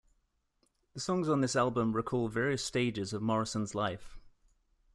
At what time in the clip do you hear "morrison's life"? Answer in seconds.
3.21-4.17